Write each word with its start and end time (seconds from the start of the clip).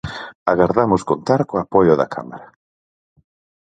Agardamos 0.51 1.01
contar 1.09 1.41
co 1.49 1.55
apoio 1.59 1.93
da 1.99 2.07
Cámara. 2.15 2.47